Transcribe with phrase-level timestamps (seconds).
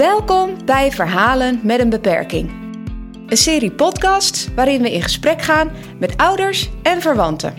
[0.00, 2.50] Welkom bij Verhalen met een beperking.
[3.26, 7.54] Een serie podcasts waarin we in gesprek gaan met ouders en verwanten.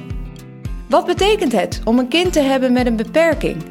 [0.90, 3.64] Wat betekent het om een kind te hebben met een beperking?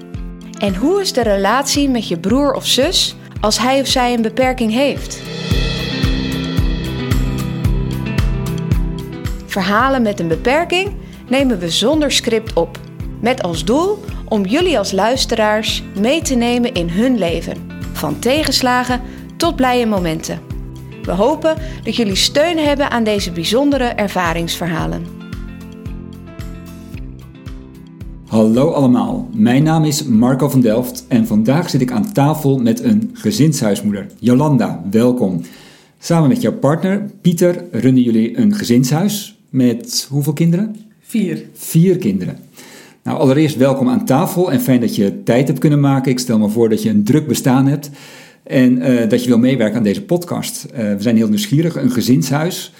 [0.58, 4.22] En hoe is de relatie met je broer of zus als hij of zij een
[4.22, 5.20] beperking heeft?
[9.46, 10.92] Verhalen met een beperking
[11.28, 12.78] nemen we zonder script op.
[13.20, 17.69] Met als doel om jullie als luisteraars mee te nemen in hun leven.
[18.00, 19.00] Van tegenslagen
[19.36, 20.38] tot blije momenten.
[21.02, 25.04] We hopen dat jullie steun hebben aan deze bijzondere ervaringsverhalen.
[28.26, 32.82] Hallo allemaal, mijn naam is Marco van Delft en vandaag zit ik aan tafel met
[32.82, 34.06] een gezinshuismoeder.
[34.18, 35.40] Jolanda, welkom.
[35.98, 40.76] Samen met jouw partner Pieter runnen jullie een gezinshuis met hoeveel kinderen?
[41.00, 41.42] Vier.
[41.54, 42.38] Vier kinderen.
[43.10, 46.10] Nou, allereerst welkom aan tafel en fijn dat je tijd hebt kunnen maken.
[46.10, 47.90] Ik stel me voor dat je een druk bestaan hebt
[48.42, 50.66] en eh, dat je wil meewerken aan deze podcast.
[50.72, 52.72] Uh, we zijn heel nieuwsgierig, een gezinshuis.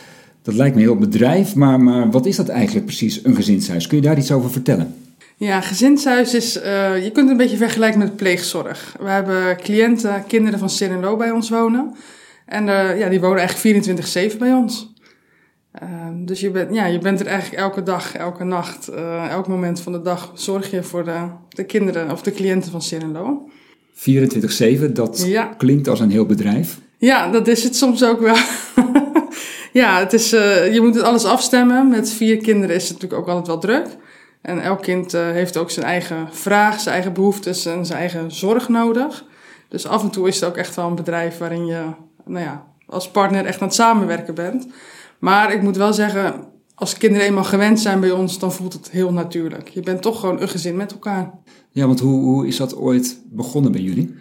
[0.42, 3.86] Dat lijkt me heel bedrijf, maar, maar wat is dat eigenlijk precies, een gezinshuis?
[3.86, 4.94] Kun je daar iets over vertellen?
[5.36, 6.62] Ja, gezinshuis is, uh,
[7.04, 8.96] je kunt het een beetje vergelijken met pleegzorg.
[9.00, 11.94] We hebben cliënten, kinderen van Serenlo bij ons wonen.
[12.46, 12.64] En
[12.98, 14.89] ja, die wonen eigenlijk 24-7 bij ons.
[15.72, 19.48] Ehm, dus je bent, ja, je bent er eigenlijk elke dag, elke nacht, uh, elk
[19.48, 23.48] moment van de dag zorg je voor de, de kinderen of de cliënten van Cirenlo.
[23.94, 26.78] 24-7, dat klinkt als een heel bedrijf.
[26.98, 28.36] Ja, dat is het soms ook wel.
[29.82, 31.88] ja, het is, uh, je moet het alles afstemmen.
[31.88, 33.96] Met vier kinderen is het natuurlijk ook altijd wel druk.
[34.42, 38.32] En elk kind uh, heeft ook zijn eigen vraag, zijn eigen behoeftes en zijn eigen
[38.32, 39.24] zorg nodig.
[39.68, 41.82] Dus af en toe is het ook echt wel een bedrijf waarin je
[42.24, 44.66] nou ja, als partner echt aan het samenwerken bent.
[45.20, 46.34] Maar ik moet wel zeggen,
[46.74, 49.68] als kinderen eenmaal gewend zijn bij ons, dan voelt het heel natuurlijk.
[49.68, 51.30] Je bent toch gewoon een gezin met elkaar.
[51.70, 54.14] Ja, want hoe, hoe is dat ooit begonnen bij jullie?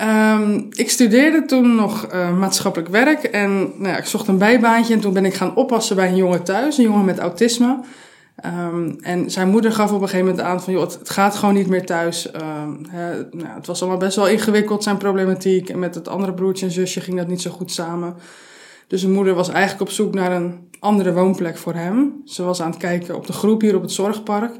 [0.00, 4.94] Um, ik studeerde toen nog uh, maatschappelijk werk en nou ja, ik zocht een bijbaantje
[4.94, 7.80] en toen ben ik gaan oppassen bij een jongen thuis, een jongen met autisme.
[8.46, 11.34] Um, en zijn moeder gaf op een gegeven moment aan van, joh, het, het gaat
[11.34, 12.34] gewoon niet meer thuis.
[12.34, 15.68] Um, hè, nou, het was allemaal best wel ingewikkeld, zijn problematiek.
[15.68, 18.14] En met het andere broertje en zusje ging dat niet zo goed samen.
[18.92, 22.22] Dus zijn moeder was eigenlijk op zoek naar een andere woonplek voor hem.
[22.24, 24.52] Ze was aan het kijken op de groep hier op het zorgpark.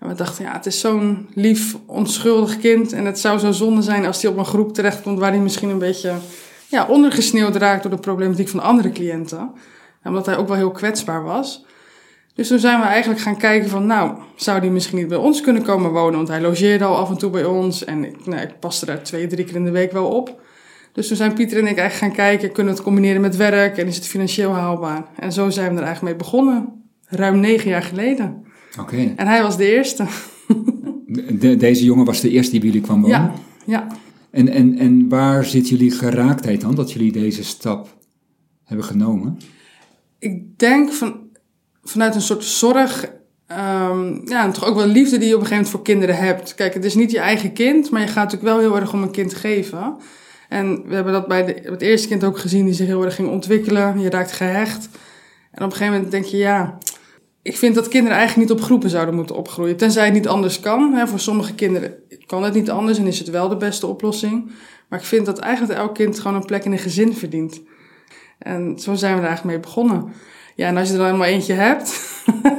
[0.00, 2.92] En we dachten, ja, het is zo'n lief, onschuldig kind.
[2.92, 5.68] En het zou zo zonde zijn als hij op een groep terechtkomt waar hij misschien
[5.68, 6.12] een beetje
[6.68, 9.52] ja, ondergesneeuwd raakt door de problematiek van andere cliënten.
[10.04, 11.64] omdat hij ook wel heel kwetsbaar was.
[12.34, 15.40] Dus toen zijn we eigenlijk gaan kijken van, nou, zou die misschien niet bij ons
[15.40, 16.16] kunnen komen wonen?
[16.16, 19.02] Want hij logeerde al af en toe bij ons en ik, nou, ik paste daar
[19.02, 20.42] twee, drie keer in de week wel op.
[20.94, 23.78] Dus toen zijn Pieter en ik eigenlijk gaan kijken, kunnen we het combineren met werk
[23.78, 25.04] en is het financieel haalbaar?
[25.18, 26.68] En zo zijn we er eigenlijk mee begonnen,
[27.06, 28.44] ruim negen jaar geleden.
[28.80, 29.12] Oké.
[29.16, 30.04] En hij was de eerste.
[31.32, 33.20] De, deze jongen was de eerste die bij jullie kwam wonen?
[33.20, 33.32] Ja,
[33.64, 33.86] ja.
[34.30, 37.96] En, en, en waar zit jullie geraaktheid dan, dat jullie deze stap
[38.64, 39.38] hebben genomen?
[40.18, 41.20] Ik denk van,
[41.82, 43.12] vanuit een soort zorg
[43.48, 46.16] Um, ja, en toch ook wel liefde die je op een gegeven moment voor kinderen
[46.16, 46.54] hebt.
[46.54, 49.02] Kijk, het is niet je eigen kind, maar je gaat natuurlijk wel heel erg om
[49.02, 49.96] een kind geven.
[50.48, 53.14] En we hebben dat bij de, het eerste kind ook gezien, die zich heel erg
[53.14, 54.00] ging ontwikkelen.
[54.00, 54.88] Je raakt gehecht.
[55.50, 56.78] En op een gegeven moment denk je, ja,
[57.42, 59.76] ik vind dat kinderen eigenlijk niet op groepen zouden moeten opgroeien.
[59.76, 60.92] Tenzij het niet anders kan.
[60.92, 61.06] Hè.
[61.06, 61.94] Voor sommige kinderen
[62.26, 64.50] kan het niet anders en is het wel de beste oplossing.
[64.88, 67.62] Maar ik vind dat eigenlijk elk kind gewoon een plek in een gezin verdient.
[68.38, 70.12] En zo zijn we er eigenlijk mee begonnen.
[70.54, 72.00] Ja, en als je er dan helemaal eentje hebt.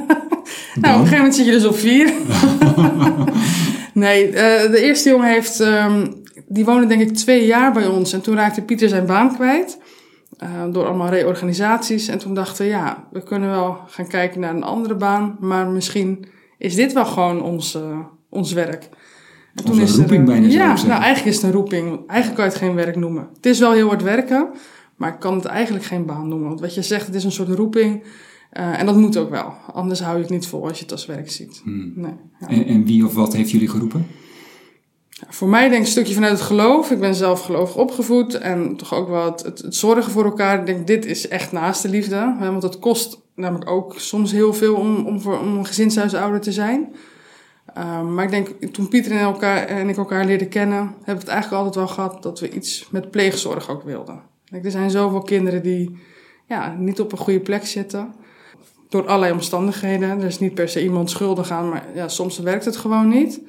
[0.80, 2.12] nou, op een gegeven moment zit je dus op vier.
[4.04, 4.34] nee, uh,
[4.70, 8.12] de eerste jongen heeft um, die woonde denk ik twee jaar bij ons.
[8.12, 9.78] En toen raakte Pieter zijn baan kwijt.
[10.42, 12.08] Uh, door allemaal reorganisaties.
[12.08, 15.36] En toen dachten we, ja, we kunnen wel gaan kijken naar een andere baan.
[15.40, 16.26] Maar misschien
[16.58, 17.98] is dit wel gewoon ons, uh,
[18.30, 18.88] ons werk.
[19.54, 21.86] En toen is roeping er, bijna Ja, nou eigenlijk is het een roeping.
[22.06, 23.28] Eigenlijk kan je het geen werk noemen.
[23.34, 24.48] Het is wel heel hard werken.
[24.96, 26.48] Maar ik kan het eigenlijk geen baan noemen.
[26.48, 28.02] Want wat je zegt, het is een soort roeping.
[28.52, 29.52] Uh, en dat moet ook wel.
[29.72, 31.60] Anders hou je het niet vol als je het als werk ziet.
[31.64, 31.92] Hmm.
[31.94, 32.48] Nee, ja.
[32.48, 34.06] en, en wie of wat heeft jullie geroepen?
[35.28, 36.90] Voor mij denk ik een stukje vanuit het geloof.
[36.90, 40.58] Ik ben zelf gelovig opgevoed en toch ook wel het, zorgen voor elkaar.
[40.58, 42.36] Ik denk, dit is echt naaste liefde.
[42.38, 46.52] Want het kost namelijk ook soms heel veel om, om, voor, om een gezinshuisouder te
[46.52, 46.94] zijn.
[47.78, 51.12] Um, maar ik denk, toen Pieter en, elkaar, en ik elkaar leerden kennen, hebben we
[51.12, 54.22] het eigenlijk altijd wel gehad dat we iets met pleegzorg ook wilden.
[54.62, 55.98] Er zijn zoveel kinderen die
[56.46, 58.14] ja, niet op een goede plek zitten.
[58.88, 60.20] Door allerlei omstandigheden.
[60.20, 63.40] Er is niet per se iemand schuldig aan, maar ja, soms werkt het gewoon niet.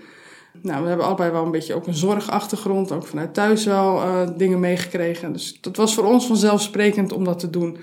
[0.68, 4.28] Nou, we hebben allebei wel een beetje ook een zorgachtergrond, ook vanuit thuis wel uh,
[4.38, 5.34] dingen meegekregen.
[5.34, 7.78] Dus dat was voor ons vanzelfsprekend om dat te doen.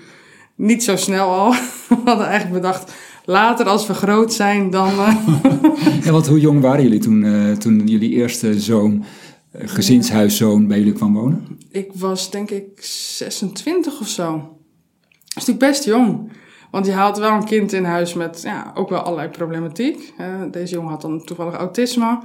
[0.55, 1.51] Niet zo snel al.
[1.89, 2.93] We hadden eigenlijk bedacht,
[3.25, 4.89] later als we groot zijn, dan...
[4.89, 5.27] Uh...
[6.05, 9.05] ja, want hoe jong waren jullie toen, uh, toen jullie eerste zoon
[9.53, 11.57] gezinshuiszoon bij jullie kwam wonen?
[11.71, 14.31] Ik was denk ik 26 of zo.
[14.31, 16.31] Dat is natuurlijk best jong.
[16.71, 20.13] Want je haalt wel een kind in huis met ja, ook wel allerlei problematiek.
[20.51, 22.19] deze jongen had dan toevallig autisme.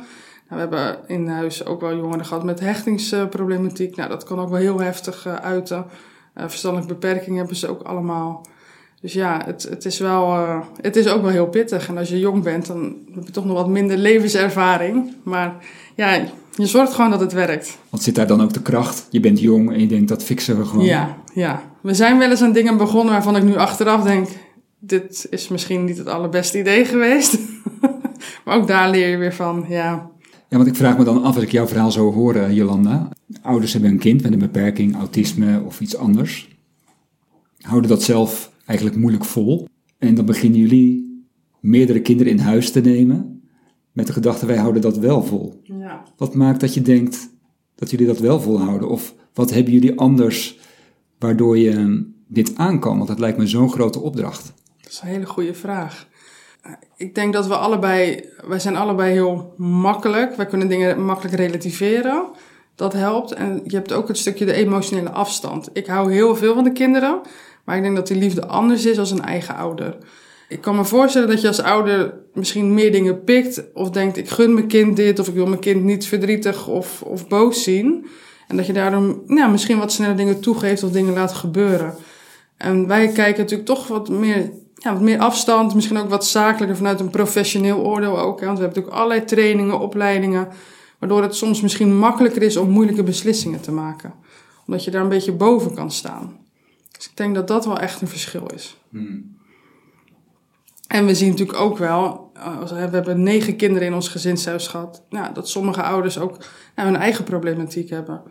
[0.51, 3.97] Nou, we hebben in huis ook wel jongeren gehad met hechtingsproblematiek.
[3.97, 5.85] Nou, dat kan ook wel heel heftig uh, uiten.
[6.37, 8.47] Uh, verstandelijke beperkingen hebben ze ook allemaal.
[9.01, 11.89] Dus ja, het, het, is wel, uh, het is ook wel heel pittig.
[11.89, 15.15] En als je jong bent, dan heb je toch nog wat minder levenservaring.
[15.23, 15.55] Maar
[15.97, 16.25] ja,
[16.55, 17.79] je zorgt gewoon dat het werkt.
[17.91, 19.07] Want zit daar dan ook de kracht?
[19.11, 20.85] Je bent jong en je denkt, dat fixen we gewoon.
[20.85, 21.63] Ja, ja.
[21.81, 24.29] We zijn wel eens aan dingen begonnen waarvan ik nu achteraf denk...
[24.79, 27.39] dit is misschien niet het allerbeste idee geweest.
[28.45, 30.11] maar ook daar leer je weer van, ja.
[30.51, 33.09] Ja, want ik vraag me dan af, als ik jouw verhaal zo hoor, eh, Jolanda.
[33.43, 36.49] Ouders hebben een kind met een beperking, autisme of iets anders.
[37.61, 39.69] Houden dat zelf eigenlijk moeilijk vol.
[39.99, 41.25] En dan beginnen jullie
[41.61, 43.43] meerdere kinderen in huis te nemen...
[43.93, 45.61] met de gedachte, wij houden dat wel vol.
[45.63, 46.05] Ja.
[46.17, 47.31] Wat maakt dat je denkt
[47.75, 48.89] dat jullie dat wel volhouden?
[48.89, 50.59] Of wat hebben jullie anders
[51.19, 52.97] waardoor je dit aan kan?
[52.97, 54.53] Want dat lijkt me zo'n grote opdracht.
[54.81, 56.09] Dat is een hele goede vraag.
[56.97, 60.37] Ik denk dat we allebei, wij zijn allebei heel makkelijk.
[60.37, 62.25] Wij kunnen dingen makkelijk relativeren.
[62.75, 63.33] Dat helpt.
[63.33, 65.71] En je hebt ook het stukje de emotionele afstand.
[65.73, 67.21] Ik hou heel veel van de kinderen.
[67.65, 69.97] Maar ik denk dat die liefde anders is als een eigen ouder.
[70.49, 73.63] Ik kan me voorstellen dat je als ouder misschien meer dingen pikt.
[73.75, 75.19] Of denkt, ik gun mijn kind dit.
[75.19, 78.07] Of ik wil mijn kind niet verdrietig of, of boos zien.
[78.49, 81.95] En dat je daarom nou, misschien wat sneller dingen toegeeft of dingen laat gebeuren.
[82.57, 85.75] En wij kijken natuurlijk toch wat meer, ja, wat meer afstand.
[85.75, 88.41] Misschien ook wat zakelijker vanuit een professioneel oordeel ook.
[88.41, 88.47] Hè?
[88.47, 90.49] Want we hebben natuurlijk allerlei trainingen, opleidingen.
[90.99, 94.15] Waardoor het soms misschien makkelijker is om moeilijke beslissingen te maken.
[94.67, 96.39] Omdat je daar een beetje boven kan staan.
[96.93, 98.77] Dus ik denk dat dat wel echt een verschil is.
[98.91, 99.39] Hmm.
[100.89, 102.33] En we zien natuurlijk ook wel,
[102.69, 106.37] we hebben negen kinderen in ons gezinshuis gehad, nou, dat sommige ouders ook
[106.77, 108.23] nou, hun eigen problematiek hebben.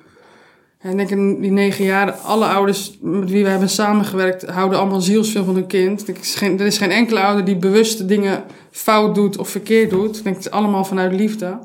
[0.80, 4.80] En ik denk in die negen jaar, alle ouders met wie we hebben samengewerkt, houden
[4.80, 6.08] allemaal zielsveel van hun kind.
[6.08, 9.90] Er is, geen, er is geen enkele ouder die bewust dingen fout doet of verkeerd
[9.90, 10.18] doet.
[10.18, 11.60] Ik denk het is allemaal vanuit liefde.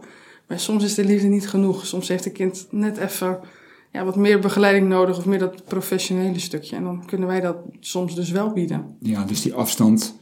[0.49, 1.87] Maar soms is de liefde niet genoeg.
[1.87, 3.38] Soms heeft het kind net even
[3.93, 6.76] ja, wat meer begeleiding nodig of meer dat professionele stukje.
[6.76, 8.96] En dan kunnen wij dat soms dus wel bieden.
[9.00, 10.14] Ja, dus die afstand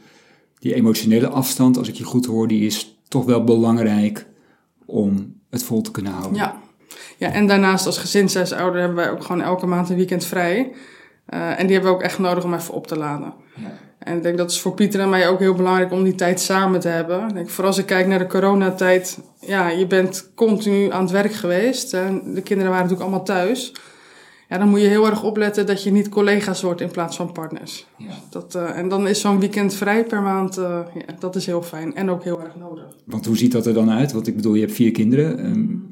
[0.63, 4.27] die emotionele afstand, als ik je goed hoor, die is toch wel belangrijk
[4.85, 6.35] om het vol te kunnen houden.
[6.35, 6.61] Ja,
[7.23, 10.71] ja en daarnaast als gezinshuisouder hebben wij ook gewoon elke maand een weekend vrij.
[11.33, 13.33] Uh, en die hebben we ook echt nodig om even op te laden.
[13.55, 13.71] Ja.
[13.99, 16.39] En ik denk dat is voor Pieter en mij ook heel belangrijk om die tijd
[16.39, 17.27] samen te hebben.
[17.27, 21.11] Ik denk, vooral als ik kijk naar de coronatijd, ja, je bent continu aan het
[21.11, 21.93] werk geweest.
[21.93, 23.73] En de kinderen waren natuurlijk allemaal thuis
[24.53, 27.31] ja, dan moet je heel erg opletten dat je niet collega's wordt in plaats van
[27.31, 27.87] partners.
[27.97, 28.13] Ja.
[28.29, 31.61] Dat, uh, en dan is zo'n weekend vrij per maand, uh, ja, dat is heel
[31.61, 32.85] fijn en ook heel erg nodig.
[33.05, 34.11] Want hoe ziet dat er dan uit?
[34.11, 35.82] Want ik bedoel, je hebt vier kinderen, um,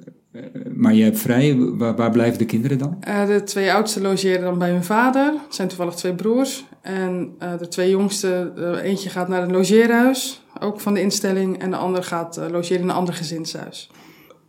[0.76, 1.56] maar je hebt vrij.
[1.58, 2.98] Waar, blijven de kinderen dan?
[3.08, 5.26] Uh, de twee oudste logeren dan bij mijn vader.
[5.26, 6.66] Het zijn toevallig twee broers.
[6.82, 8.52] En de twee jongste,
[8.84, 11.60] eentje gaat naar een logeerhuis, ook van de instelling.
[11.60, 13.90] En de ander gaat logeren in een ander gezinshuis.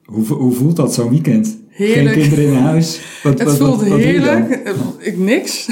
[0.05, 1.61] Hoe, hoe voelt dat zo'n weekend?
[1.69, 2.15] Heerlijk.
[2.15, 3.01] Geen kinderen in huis?
[3.23, 4.75] Wat, het voelt heerlijk.
[4.99, 5.69] Ik niks.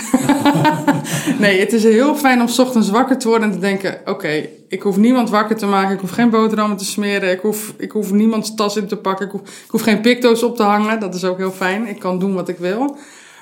[1.39, 4.01] nee, het is heel fijn om s ochtends wakker te worden en te denken...
[4.05, 5.95] oké, ik hoef niemand wakker te maken.
[5.95, 7.31] Ik hoef geen boterhammen te smeren.
[7.31, 9.27] Ik hoef, ik hoef niemands tas in te pakken.
[9.27, 11.01] Ik hoef, ik hoef geen picto's op te hangen.
[11.01, 11.87] Dat is ook heel fijn.
[11.87, 12.97] Ik kan doen wat ik wil.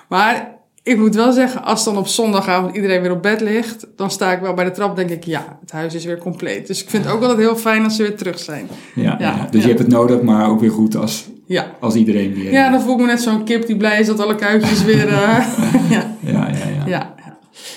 [0.09, 0.58] Maar
[0.88, 4.33] ik moet wel zeggen, als dan op zondagavond iedereen weer op bed ligt, dan sta
[4.33, 6.66] ik wel bij de trap denk ik, ja, het huis is weer compleet.
[6.66, 8.68] Dus ik vind het ook altijd heel fijn als ze weer terug zijn.
[8.95, 11.66] Ja, ja, dus je hebt het nodig, maar ook weer goed als, ja.
[11.80, 12.52] als iedereen weer...
[12.52, 15.09] Ja, dan voel ik me net zo'n kip die blij is dat alle kuitjes weer...
[15.09, 15.12] Uh,
[15.90, 16.16] ja.
[16.21, 16.87] Ja, ja, ja.
[16.87, 17.14] ja.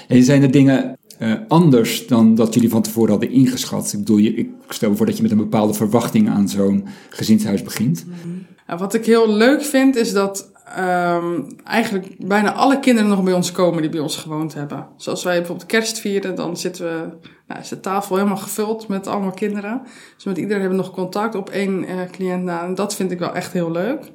[0.08, 3.94] En zijn er dingen uh, anders dan dat jullie van tevoren hadden ingeschat?
[3.94, 6.88] Ik bedoel, je, ik stel me voor dat je met een bepaalde verwachting aan zo'n
[7.10, 8.06] gezinshuis begint.
[8.06, 8.46] Mm
[8.77, 13.51] Wat ik heel leuk vind, is dat um, eigenlijk bijna alle kinderen nog bij ons
[13.51, 14.88] komen die bij ons gewoond hebben.
[14.98, 19.08] Zoals wij bijvoorbeeld kerst vieren, dan zitten we, nou, is de tafel helemaal gevuld met
[19.08, 19.82] allemaal kinderen.
[20.16, 22.63] Dus met iedereen hebben we nog contact op één uh, cliënt na.
[22.63, 24.12] En dat vind ik wel echt heel leuk.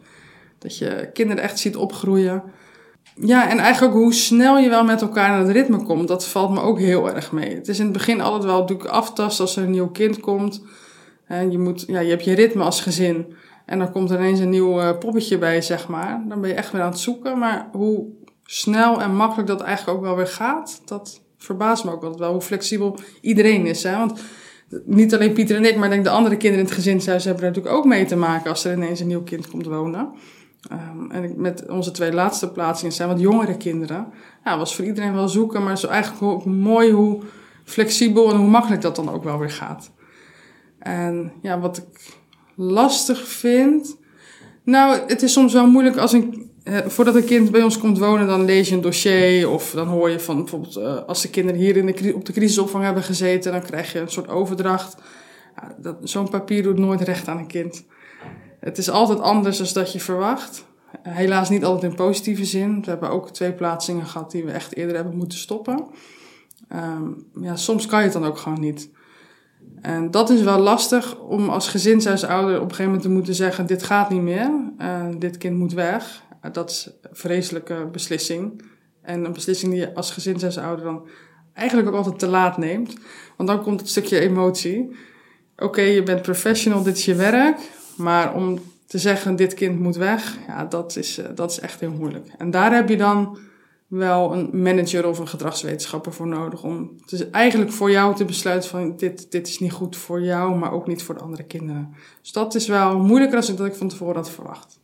[0.59, 2.43] Dat je kinderen echt ziet opgroeien.
[3.15, 6.27] Ja, en eigenlijk ook hoe snel je wel met elkaar in het ritme komt, dat
[6.27, 7.55] valt me ook heel erg mee.
[7.55, 10.63] Het is in het begin altijd wel natuurlijk aftasten als er een nieuw kind komt.
[11.27, 13.35] En je, moet, ja, je hebt je ritme als gezin.
[13.67, 16.25] En dan komt ineens een nieuw uh, poppetje bij, zeg maar.
[16.29, 17.39] Dan ben je echt weer aan het zoeken.
[17.39, 18.07] Maar hoe
[18.45, 22.33] snel en makkelijk dat eigenlijk ook wel weer gaat, dat verbaast me ook altijd wel.
[22.33, 23.83] Hoe flexibel iedereen is.
[23.83, 23.97] Hè?
[23.97, 24.21] Want
[24.85, 27.49] niet alleen Pieter en ik, maar denk de andere kinderen in het gezinshuis hebben er
[27.49, 30.13] natuurlijk ook mee te maken als er ineens een nieuw kind komt wonen.
[30.73, 34.07] Um, en met onze twee laatste plaatsingen zijn wat jongere kinderen.
[34.45, 37.23] Ja, was voor iedereen wel zoeken, maar zo eigenlijk ook mooi hoe
[37.65, 39.91] flexibel en hoe makkelijk dat dan ook wel weer gaat.
[40.79, 42.15] En ja, wat ik
[42.57, 43.97] lastig vind.
[44.65, 47.99] Nou, het is soms wel moeilijk als een, eh, voordat een kind bij ons komt
[47.99, 49.51] wonen, dan lees je een dossier.
[49.51, 52.33] Of dan hoor je van bijvoorbeeld, eh, als de kinderen hier in de, op de
[52.33, 54.97] crisisopvang hebben gezeten, dan krijg je een soort overdracht.
[55.79, 57.85] Dat- Zo'n papier doet nooit recht aan een kind.
[58.61, 60.65] Het is altijd anders dan dat je verwacht.
[61.03, 62.81] Helaas niet altijd in positieve zin.
[62.83, 65.85] We hebben ook twee plaatsingen gehad die we echt eerder hebben moeten stoppen.
[66.69, 67.03] Ehm,
[67.41, 68.91] ja, soms kan je het dan ook gewoon niet.
[69.87, 73.67] En dat is wel lastig om als gezinshuisouder op een gegeven moment te moeten zeggen:
[73.67, 76.23] dit gaat niet meer, eh, dit kind moet weg.
[76.41, 78.63] Eh, dat is een vreselijke beslissing.
[79.03, 81.09] En een beslissing die je als gezinshuisouder dan
[81.53, 82.97] eigenlijk ook altijd te laat neemt.
[83.37, 84.97] Want dan komt het stukje emotie.
[85.57, 87.59] Oké, je bent professional, dit is je werk.
[87.97, 91.81] Maar om te zeggen: dit kind moet weg, ja, dat is, eh, dat is echt
[91.81, 92.29] heel moeilijk.
[92.39, 93.39] En daar heb je dan
[93.87, 98.69] wel een manager of een gedragswetenschapper voor nodig om dus eigenlijk voor jou te besluiten
[98.71, 101.95] van dit, dit is niet goed voor jou, maar ook niet voor de andere kinderen.
[102.23, 104.79] Dus dat is wel moeilijker dan dat ik van tevoren had verwacht.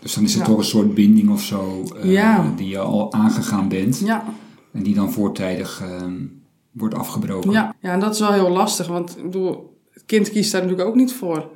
[0.00, 0.48] Dus dan is het Ja.
[0.48, 2.52] toch een soort binding of zo eh, Ja.
[2.56, 3.98] die je al aangegaan bent.
[3.98, 4.24] Ja,
[4.72, 6.26] En die dan voortijdig ehm,
[6.70, 7.50] wordt afgebroken.
[7.50, 7.74] ja.
[7.80, 10.88] ja, en dat is wel heel lastig, want ik bedoel, het kind kiest daar natuurlijk
[10.88, 11.48] ook niet voor.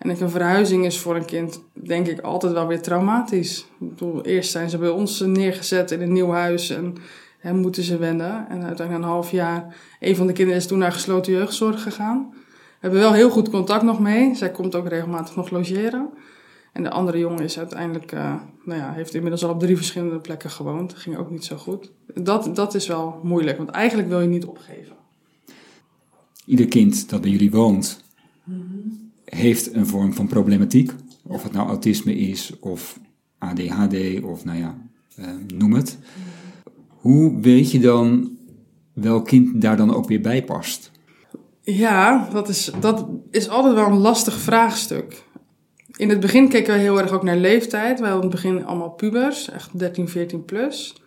[0.00, 3.66] En een verhuizing is voor een kind, denk ik, altijd wel weer traumatisch.
[3.80, 6.94] Ik bedoel, eerst zijn ze bij ons neergezet in een nieuw huis en,
[7.40, 8.48] en moeten ze wennen.
[8.48, 12.28] En uiteindelijk een half jaar, een van de kinderen is toen naar gesloten jeugdzorg gegaan.
[12.30, 12.36] We
[12.80, 14.34] hebben wel heel goed contact nog mee.
[14.34, 16.08] Zij komt ook regelmatig nog logeren.
[16.72, 20.18] En de andere jongen is uiteindelijk, eh, nou ja, heeft inmiddels al op drie verschillende
[20.18, 20.94] plekken gewoond.
[20.94, 21.90] Ging ook niet zo goed.
[22.14, 24.96] Dat, dat is wel moeilijk, want eigenlijk wil je niet opgeven.
[26.44, 28.04] Ieder kind dat bij jullie woont,
[29.30, 30.92] heeft een vorm van problematiek.
[31.22, 33.00] Of het nou autisme is, of
[33.38, 34.78] ADHD, of nou ja,
[35.16, 35.98] eh, noem het.
[36.86, 38.36] Hoe weet je dan
[38.92, 40.90] welk kind daar dan ook weer bij past?
[41.62, 45.24] Ja, dat is, dat is altijd wel een lastig vraagstuk.
[45.96, 48.00] In het begin keken we heel erg ook naar leeftijd.
[48.00, 51.02] Wij hadden in het begin allemaal pubers, echt 13, 14 plus.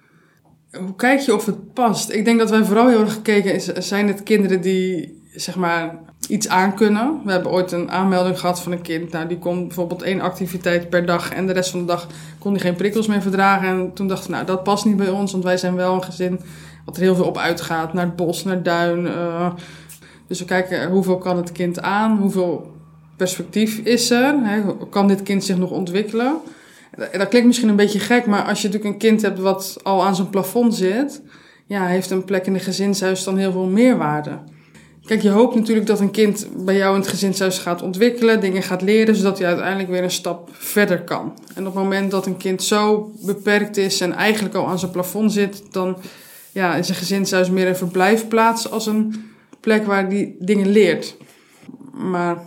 [0.71, 2.11] Hoe kijk je of het past?
[2.11, 6.47] Ik denk dat wij vooral heel erg gekeken zijn het kinderen die zeg maar iets
[6.47, 7.21] aankunnen.
[7.25, 9.11] We hebben ooit een aanmelding gehad van een kind.
[9.11, 12.07] Nou, die kon bijvoorbeeld één activiteit per dag en de rest van de dag
[12.39, 13.67] kon hij geen prikkels meer verdragen.
[13.67, 16.03] En toen dachten we, nou, dat past niet bij ons, want wij zijn wel een
[16.03, 16.39] gezin
[16.85, 17.93] wat er heel veel op uitgaat.
[17.93, 19.07] Naar het bos, naar het duin.
[19.07, 19.53] eh,
[20.27, 22.71] dus we kijken hoeveel kan het kind aan, hoeveel
[23.15, 24.61] perspectief is er, hè?
[24.89, 26.35] kan dit kind zich nog ontwikkelen.
[27.11, 29.77] En Dat klinkt misschien een beetje gek, maar als je natuurlijk een kind hebt wat
[29.83, 31.21] al aan zijn plafond zit,
[31.65, 34.39] ja, heeft een plek in een gezinshuis dan heel veel meerwaarde.
[35.05, 38.63] Kijk, je hoopt natuurlijk dat een kind bij jou in het gezinshuis gaat ontwikkelen, dingen
[38.63, 41.33] gaat leren, zodat hij uiteindelijk weer een stap verder kan.
[41.55, 44.91] En op het moment dat een kind zo beperkt is en eigenlijk al aan zijn
[44.91, 45.97] plafond zit, dan
[46.51, 51.15] ja, is een gezinshuis meer een verblijfplaats als een plek waar die dingen leert.
[51.91, 52.37] Maar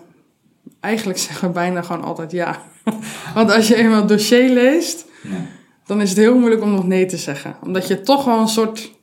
[0.81, 2.63] eigenlijk zeggen we bijna gewoon altijd ja.
[3.35, 5.47] Want als je eenmaal het dossier leest, Ja.
[5.87, 7.57] dan is het heel moeilijk om nog nee te zeggen.
[7.65, 8.95] Omdat je toch wel een soort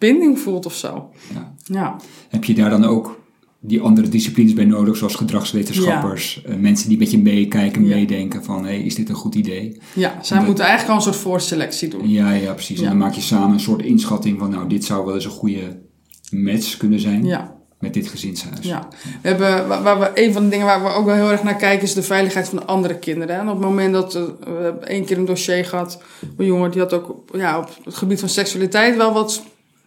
[0.00, 1.10] binding voelt of zo.
[1.34, 1.54] Ja.
[1.64, 1.96] Ja,
[2.28, 3.18] Heb je daar dan ook
[3.62, 7.94] die andere disciplines bij nodig, zoals gedragswetenschappers, eh, mensen die met je meekijken, Ja.
[7.94, 9.80] meedenken van, hey, is dit een goed idee?
[9.94, 12.08] ja zij Dat- moeten eigenlijk al een soort voorselectie doen.
[12.08, 12.80] Ja, ja, precies.
[12.80, 15.30] En dan maak je samen een soort inschatting van, nou, dit zou wel eens een
[15.30, 15.80] goede
[16.30, 18.58] match kunnen zijn Ja, met dit gezinshuis.
[18.66, 18.88] ja.
[19.22, 21.42] We hebben, waar, waar we, een van de dingen waar we ook wel heel erg
[21.42, 23.36] naar kijken is de veiligheid van de andere kinderen.
[23.38, 26.02] En op het moment dat eh, we één keer een dossier gehad,
[26.36, 29.42] een jongen die had ook ja, op het gebied van seksualiteit wel wat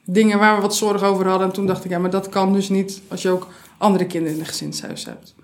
[0.05, 1.48] dingen waar we wat zorg over hadden.
[1.48, 4.36] En toen dacht ik, ja, maar dat kan dus niet als je ook andere kinderen
[4.36, 5.36] in een gezinshuis hebt.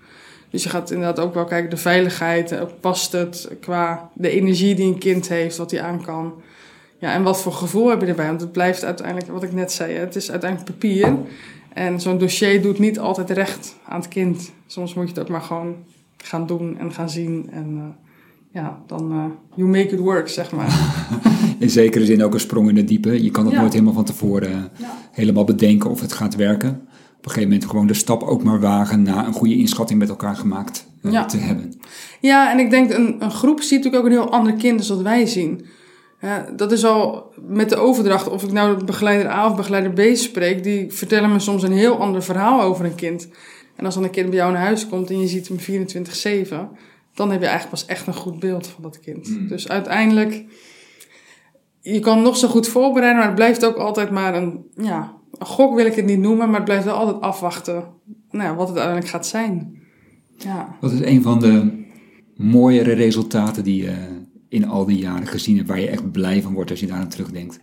[0.50, 4.74] Dus je gaat inderdaad ook wel kijken, de veiligheid, eh, past het qua de energie
[4.74, 6.42] die een kind heeft, wat hij aan kan.
[6.98, 8.26] Ja, en wat voor gevoel heb je erbij?
[8.26, 11.16] Want het blijft uiteindelijk, wat ik net zei, het is uiteindelijk papier.
[11.72, 14.52] En zo'n dossier doet niet altijd recht aan het kind.
[14.66, 15.76] Soms moet je het ook maar gewoon
[16.16, 17.48] gaan doen en gaan zien.
[17.52, 18.09] En eh,
[18.52, 20.78] ja, dan uh, you make it work, zeg maar.
[21.58, 23.22] In zekere zin ook een sprong in het diepe.
[23.22, 23.60] Je kan het Ja.
[23.60, 24.98] nooit helemaal van tevoren eh, Ja.
[25.12, 26.68] helemaal bedenken of het gaat werken.
[26.70, 30.08] Op een gegeven moment gewoon de stap ook maar wagen na een goede inschatting met
[30.08, 31.24] elkaar gemaakt eh, Ja.
[31.24, 31.72] te hebben.
[32.20, 34.96] Ja, en ik denk een, een groep ziet natuurlijk ook een heel ander kind dan
[34.96, 35.64] wat wij zien.
[36.56, 40.62] Dat is al met de overdracht, of ik nou begeleider A of begeleider B spreek,
[40.62, 43.28] die vertellen me soms een heel ander verhaal over een kind.
[43.76, 46.68] En als dan een kind bij jou naar huis komt en je ziet hem 24-7,
[47.14, 49.28] dan heb je eigenlijk pas echt een goed beeld van dat kind.
[49.28, 49.48] Mm.
[49.48, 50.44] Dus uiteindelijk,
[51.80, 55.46] je kan nog zo goed voorbereiden, maar het blijft ook altijd maar een, ja, een
[55.46, 57.84] gok wil ik het niet noemen, maar het blijft wel altijd afwachten
[58.30, 59.78] nou, ja, wat het uiteindelijk gaat zijn.
[60.36, 60.76] Ja.
[60.80, 61.84] Wat is een van de
[62.36, 63.94] mooiere resultaten die je
[64.48, 66.98] in al die jaren gezien hebt, waar je echt blij van wordt als je daar
[66.98, 67.60] aan terugdenkt?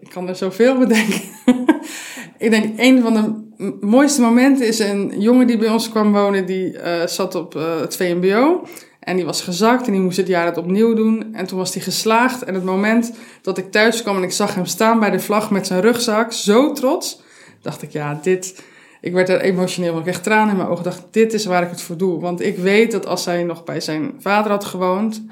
[0.00, 1.20] Ik kan er zoveel bedenken.
[2.38, 3.43] ik denk, een van de
[3.80, 6.46] mooiste momenten is een jongen die bij ons kwam wonen.
[6.46, 8.66] Die eh, zat op eh, het VMBO.
[9.00, 11.34] En die was gezakt en die moest het jaar het opnieuw doen.
[11.34, 12.44] En toen was hij geslaagd.
[12.44, 15.50] En het moment dat ik thuis kwam en ik zag hem staan bij de vlag
[15.50, 17.22] met zijn rugzak, zo trots,
[17.62, 18.62] dacht ik, ja, dit.
[19.00, 20.84] Ik werd er emotioneel, ik kreeg tranen in mijn ogen.
[20.84, 22.20] dacht, dit is waar ik het voor doe.
[22.20, 25.22] Want ik weet dat als hij nog bij zijn vader had gewoond,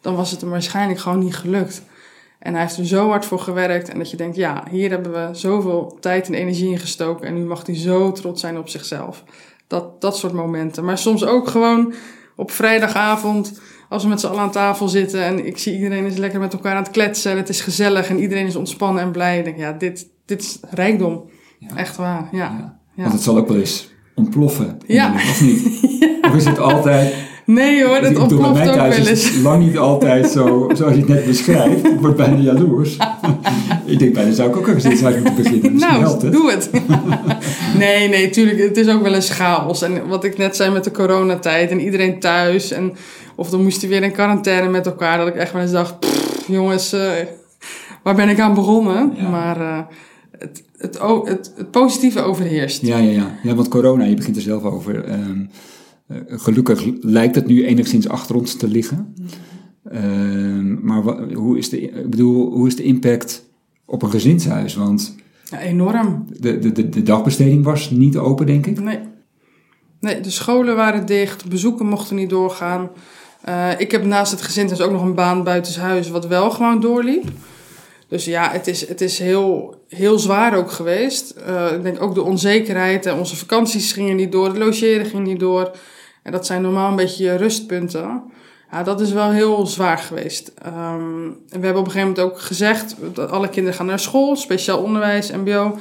[0.00, 1.82] dan was het hem waarschijnlijk gewoon niet gelukt.
[2.40, 3.88] En hij heeft er zo hard voor gewerkt.
[3.88, 7.26] En dat je denkt, ja, hier hebben we zoveel tijd en energie in gestoken.
[7.26, 9.24] En nu mag hij zo trots zijn op zichzelf.
[9.66, 10.84] Dat, dat soort momenten.
[10.84, 11.94] Maar soms ook gewoon
[12.36, 15.22] op vrijdagavond, als we met z'n allen aan tafel zitten.
[15.24, 17.30] En ik zie iedereen is lekker met elkaar aan het kletsen.
[17.30, 19.38] En het is gezellig en iedereen is ontspannen en blij.
[19.38, 21.30] Ik denk, ja, dit, dit is rijkdom.
[21.76, 22.78] Echt waar, ja.
[22.94, 23.02] ja.
[23.02, 24.78] Want het zal ook wel eens ontploffen.
[24.86, 25.14] Ja.
[25.14, 25.80] Of niet?
[26.28, 29.36] Of is het altijd Nee hoor, dat ontploft ook wel eens.
[29.42, 31.84] lang niet altijd zo, zoals je het net beschrijft.
[31.84, 32.96] Ik word bijna jaloers.
[33.84, 35.76] ik denk bijna zou ik ook een gezinshuis moeten beginnen.
[35.76, 36.32] nou, het.
[36.32, 36.70] doe het.
[37.78, 38.58] nee, nee, tuurlijk.
[38.58, 39.82] Het is ook wel eens chaos.
[39.82, 42.70] En wat ik net zei met de coronatijd en iedereen thuis.
[42.70, 42.92] En,
[43.34, 45.18] of dan moesten weer in quarantaine met elkaar.
[45.18, 45.94] Dat ik echt wel eens dacht,
[46.46, 47.10] jongens, uh,
[48.02, 49.12] waar ben ik aan begonnen?
[49.30, 49.60] Maar...
[49.60, 49.78] Uh,
[50.40, 52.82] het, het, het, het, positieve overheerst.
[52.82, 53.38] Ja, ja, ja.
[53.42, 54.94] ja, want corona, je begint er zelf over.
[54.94, 55.56] Um, eh,
[56.26, 59.14] gelukkig lijkt het nu enigszins achter ons te liggen.
[59.84, 61.02] Ehm, maar
[61.32, 63.44] hoe, is de, ik bedoel, hoe is de impact
[63.84, 64.74] op een gezinshuis?
[64.74, 65.14] Want
[65.50, 66.26] ja, enorm.
[66.40, 68.80] De, de, de, dagbesteding was niet open, denk ik.
[68.80, 68.98] Nee.
[70.00, 72.90] nee, de scholen waren dicht, bezoeken mochten niet doorgaan.
[73.48, 77.24] Uh, ik heb naast het gezinshuis ook nog een baan buitenshuis, wat wel gewoon doorliep.
[78.08, 81.34] Dus ja, het is, het is heel, heel zwaar ook geweest.
[81.48, 83.06] Uh, ik denk ook de onzekerheid.
[83.06, 85.70] en onze vakanties gingen niet door, het logeren ging niet door.
[86.22, 88.22] En dat zijn normaal een beetje je rustpunten.
[88.70, 90.52] Ja, dat is wel heel zwaar geweest.
[90.66, 94.36] Um, we hebben op een gegeven moment ook gezegd dat alle kinderen gaan naar school,
[94.36, 95.78] speciaal onderwijs, MBO.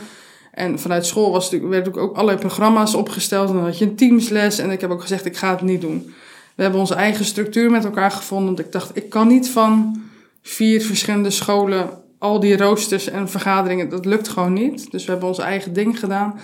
[0.51, 3.50] En vanuit school was natuurlijk, werden ook allerlei programma's opgesteld.
[3.50, 4.58] En dan had je een teamsles.
[4.58, 6.13] En ik heb ook gezegd, ik ga het niet doen.
[6.55, 8.48] We hebben onze eigen structuur met elkaar gevonden.
[8.48, 10.01] Want ik dacht, ik kan niet van
[10.42, 13.90] vier verschillende scholen al die roosters en vergaderingen.
[13.90, 14.92] Dat lukt gewoon niet.
[14.92, 16.40] Dus we hebben onze eigen ding gedaan.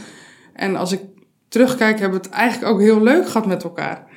[0.53, 1.01] En als ik
[1.47, 4.07] terugkijken, hebben we het eigenlijk ook heel leuk gehad met elkaar.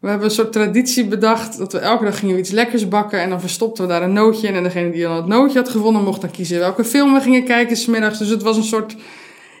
[0.00, 3.20] We hebben een soort traditie bedacht dat we elke dag gingen we iets lekkers bakken
[3.20, 4.54] en dan verstopten we daar een nootje in.
[4.54, 7.44] En degene die dan het nootje had gevonden mocht dan kiezen welke film we gingen
[7.44, 8.18] kijken smiddags.
[8.18, 8.96] Dus het was een soort,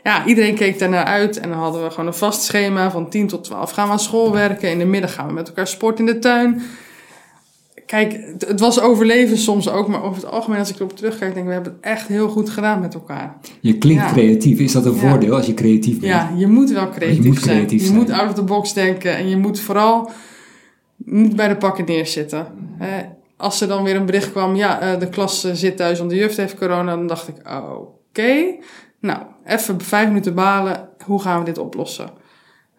[0.02, 1.40] ja, iedereen keek daarnaar uit.
[1.40, 4.00] En dan hadden we gewoon een vast schema van 10 tot 12 gaan we aan
[4.00, 4.70] school werken.
[4.70, 6.62] In de middag gaan we met elkaar sporten in de tuin.
[7.90, 11.36] Kijk, het was overleven soms ook, maar over het algemeen, als ik erop terugkijk, denk
[11.36, 13.36] ik, we hebben het echt heel goed gedaan met elkaar.
[13.60, 14.58] Je klinkt creatief.
[14.58, 16.12] Is dat een voordeel als je creatief bent?
[16.12, 17.92] Ja, je moet wel creatief, je moet creatief zijn.
[17.92, 20.10] Je moet out of the box denken en je moet vooral
[20.96, 22.46] niet bij de pakken neerzitten.
[23.36, 26.10] Als er dan weer een bericht kwam, ja, eh, de klas eh, zit thuis, want
[26.10, 27.34] de juf heeft corona, dan dacht ik,
[27.70, 28.56] oké,
[29.00, 32.10] nou, even vijf minuten balen, hoe gaan we dit oplossen?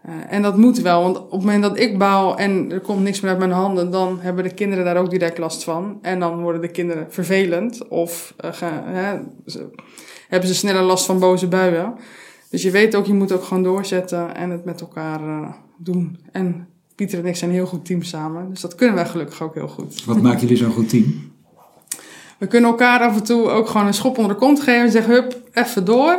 [0.06, 3.04] Uh, en dat moet wel, want op het moment dat ik baal en er komt
[3.04, 6.00] niks meer uit mijn handen, dan hebben de kinderen daar ook direct last van.
[6.02, 8.52] En dan worden de kinderen vervelend of uh,
[8.86, 9.20] hè,
[10.28, 11.94] hebben ze sneller last van boze buien.
[12.50, 16.20] Dus je weet ook, je moet ook gewoon doorzetten en het met elkaar uh, doen.
[16.32, 19.42] En Pieter en ik zijn een heel goed team samen, dus dat kunnen wij gelukkig
[19.42, 20.06] ook heel goed.
[20.06, 21.31] Wat maken jullie zo'n goed team?
[22.42, 24.92] We kunnen elkaar af en toe ook gewoon een schop onder de kont geven en
[24.92, 26.18] zeggen, hup, even door.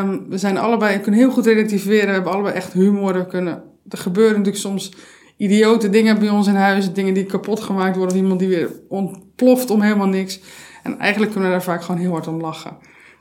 [0.00, 3.12] Um, we zijn allebei, we kunnen heel goed relativeren, we hebben allebei echt humor.
[3.12, 4.92] We kunnen, er gebeuren natuurlijk soms
[5.36, 8.70] idiote dingen bij ons in huis, dingen die kapot gemaakt worden, of iemand die weer
[8.88, 10.40] ontploft om helemaal niks.
[10.82, 12.76] En eigenlijk kunnen we daar vaak gewoon heel hard om lachen.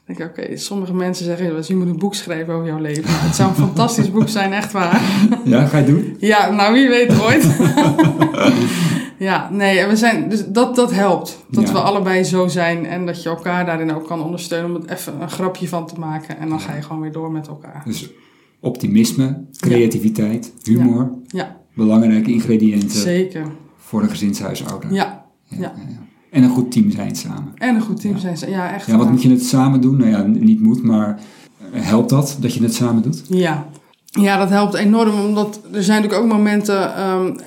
[0.06, 3.04] Dan denk ik, oké, sommige mensen zeggen, je moet een boek schrijven over jouw leven.
[3.06, 5.02] Het zou een fantastisch boek zijn, echt waar.
[5.44, 6.16] Ja, ga je doen?
[6.20, 7.46] Ja, nou wie weet ooit.
[9.24, 11.46] Ja, nee, we zijn, dus dat, dat helpt.
[11.50, 14.90] Dat we allebei zo zijn en dat je elkaar daarin ook kan ondersteunen om het
[14.90, 16.40] even een grapje van te maken.
[16.40, 17.82] En dan ga je gewoon weer door met elkaar.
[17.86, 18.10] Dus
[18.60, 21.12] optimisme, creativiteit, humor.
[21.28, 21.58] Ja.
[21.74, 23.00] Belangrijke ingrediënten.
[23.00, 23.46] Zeker.
[23.78, 24.94] Voor een gezinshuisouder.
[24.94, 25.26] Ja.
[25.48, 25.74] ja.
[26.30, 27.52] En een goed team zijn samen.
[27.56, 28.86] En een goed team zijn samen, ja echt.
[28.86, 29.98] Ja, wat moet je het samen doen?
[29.98, 31.20] Nou ja, niet moet, maar
[31.72, 33.24] helpt dat, dat je het samen doet?
[33.30, 33.68] Ja,
[34.22, 37.10] ja, dat helpt enorm, omdat er zijn natuurlijk ook momenten.
[37.10, 37.38] Um,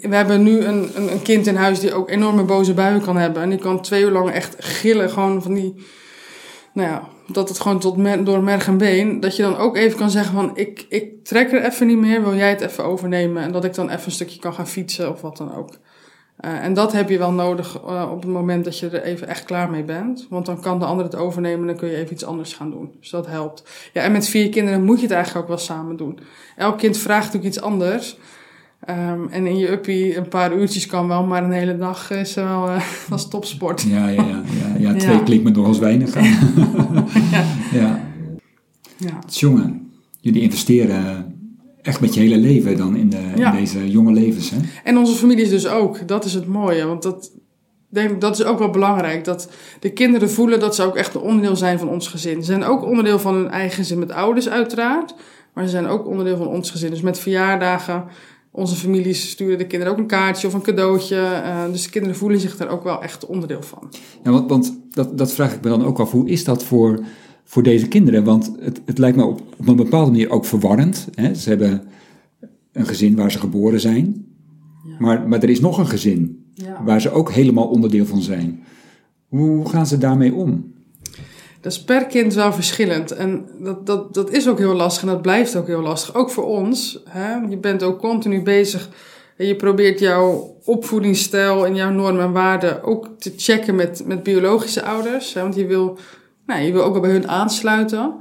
[0.00, 3.16] we hebben nu een, een, een, kind in huis die ook enorme boze buien kan
[3.16, 3.42] hebben.
[3.42, 5.74] En die kan twee uur lang echt gillen, gewoon van die.
[6.72, 9.20] Nou ja, dat het gewoon tot door merg en been.
[9.20, 12.22] Dat je dan ook even kan zeggen: van ik, ik trek er even niet meer,
[12.22, 13.42] wil jij het even overnemen?
[13.42, 15.78] En dat ik dan even een stukje kan gaan fietsen of wat dan ook.
[16.44, 19.28] Uh, en dat heb je wel nodig uh, op het moment dat je er even
[19.28, 20.26] echt klaar mee bent.
[20.30, 22.70] Want dan kan de ander het overnemen en dan kun je even iets anders gaan
[22.70, 22.90] doen.
[23.00, 23.90] Dus dat helpt.
[23.92, 26.18] Ja, en met vier kinderen moet je het eigenlijk ook wel samen doen.
[26.56, 28.18] Elk kind vraagt natuurlijk iets anders.
[28.88, 32.34] Um, en in je uppie een paar uurtjes kan wel, maar een hele dag is
[32.34, 33.82] wel uh, dat is topsport.
[33.82, 35.22] Ja, ja, ja, ja, ja twee ja.
[35.22, 36.14] klinkt me nog als weinig.
[36.20, 36.22] ja.
[37.72, 38.00] ja.
[38.96, 39.18] ja.
[39.28, 41.29] Jongen, jullie investeren
[41.90, 43.52] echt met je hele leven dan in, de, Ja.
[43.52, 44.50] in deze jonge levens.
[44.50, 44.56] Hè?
[44.84, 46.08] En onze families dus ook.
[46.08, 46.86] Dat is het mooie.
[46.86, 47.30] Want dat,
[47.88, 49.24] denk, dat is ook wel belangrijk.
[49.24, 49.50] Dat
[49.80, 52.36] de kinderen voelen dat ze ook echt een onderdeel zijn van ons gezin.
[52.36, 55.14] Ze zijn ook onderdeel van hun eigen gezin met ouders uiteraard.
[55.54, 56.90] Maar ze zijn ook onderdeel van ons gezin.
[56.90, 58.04] Dus met verjaardagen.
[58.52, 61.16] Onze families sturen de kinderen ook een kaartje of een cadeautje.
[61.16, 63.92] Eh, dus de kinderen voelen zich daar ook wel echt onderdeel van.
[64.24, 66.10] Ja, want, want dat, dat vraag ik me dan ook af.
[66.10, 67.00] Hoe is dat voor,
[67.44, 68.24] voor deze kinderen?
[68.24, 71.08] Want het, het lijkt me op, op een bepaalde manier ook verwarrend.
[71.14, 71.34] Hè?
[71.34, 71.82] Ze hebben
[72.72, 74.26] een gezin waar ze geboren zijn.
[74.86, 74.94] Ja.
[74.98, 76.82] Maar, maar er is nog een gezin Ja.
[76.84, 78.62] waar ze ook helemaal onderdeel van zijn.
[79.28, 80.72] Hoe gaan ze daarmee om?
[81.60, 83.10] Dat is per kind wel verschillend.
[83.10, 86.14] En dat, dat, dat is ook heel lastig en dat blijft ook heel lastig.
[86.14, 87.02] Ook voor ons.
[87.08, 87.34] Hè?
[87.34, 88.88] Je bent ook continu bezig.
[89.36, 94.22] En je probeert jouw opvoedingsstijl en jouw normen en waarden ook te checken met, met
[94.22, 95.34] biologische ouders.
[95.34, 95.42] Hè?
[95.42, 95.98] Want je wil,
[96.50, 98.14] nou, je wil ook wel bij hun aansluiten.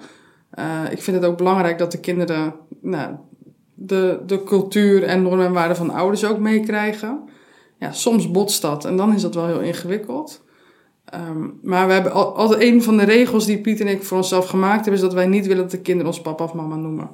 [0.49, 3.15] Eh, ik vind het ook belangrijk dat de kinderen nou,
[3.73, 7.29] de, de cultuur en normen en waarden van ouders ook meekrijgen.
[7.79, 10.43] Ja, soms botst dat en dan is dat wel heel ingewikkeld.
[11.05, 14.17] Ehm, maar we hebben al- altijd een van de regels die Piet en ik voor
[14.17, 16.75] onszelf gemaakt hebben, is dat wij niet willen dat de kinderen ons papa of mama
[16.75, 17.09] noemen.